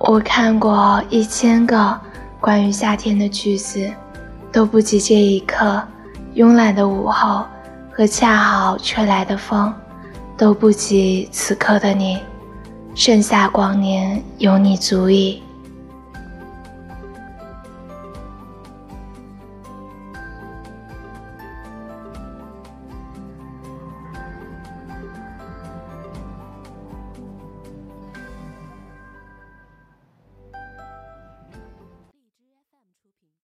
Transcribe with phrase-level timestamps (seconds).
[0.00, 2.00] 我看过一千个
[2.40, 3.90] 关于夏天的句子
[4.52, 5.82] 都不及这一刻
[6.36, 7.44] 慵懒的午后
[7.90, 9.74] 和恰好吹来的风
[10.36, 12.20] 都不及此刻的你
[12.94, 15.42] 盛夏光年有你足矣。